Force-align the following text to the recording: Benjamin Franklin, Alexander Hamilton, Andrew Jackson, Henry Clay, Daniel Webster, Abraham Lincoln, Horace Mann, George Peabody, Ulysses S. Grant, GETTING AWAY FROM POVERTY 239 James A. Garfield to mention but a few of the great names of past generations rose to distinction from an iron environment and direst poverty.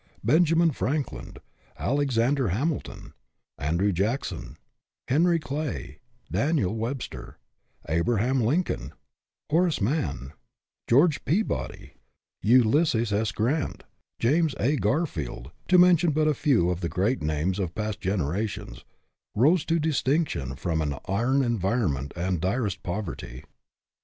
Benjamin 0.23 0.71
Franklin, 0.71 1.35
Alexander 1.77 2.47
Hamilton, 2.49 3.13
Andrew 3.59 3.91
Jackson, 3.91 4.57
Henry 5.07 5.37
Clay, 5.37 5.99
Daniel 6.31 6.75
Webster, 6.75 7.37
Abraham 7.87 8.41
Lincoln, 8.41 8.93
Horace 9.51 9.79
Mann, 9.79 10.33
George 10.89 11.23
Peabody, 11.23 11.93
Ulysses 12.41 13.13
S. 13.13 13.31
Grant, 13.31 13.83
GETTING 14.19 14.39
AWAY 14.39 14.39
FROM 14.39 14.47
POVERTY 14.47 14.77
239 14.81 14.81
James 14.81 14.81
A. 14.81 14.81
Garfield 15.29 15.51
to 15.67 15.77
mention 15.77 16.11
but 16.13 16.27
a 16.27 16.33
few 16.33 16.71
of 16.71 16.81
the 16.81 16.89
great 16.89 17.21
names 17.21 17.59
of 17.59 17.75
past 17.75 18.01
generations 18.01 18.83
rose 19.35 19.63
to 19.65 19.77
distinction 19.77 20.55
from 20.55 20.81
an 20.81 20.95
iron 21.05 21.43
environment 21.43 22.11
and 22.15 22.41
direst 22.41 22.81
poverty. 22.81 23.43